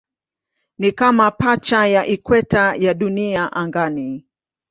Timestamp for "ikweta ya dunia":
2.05-3.53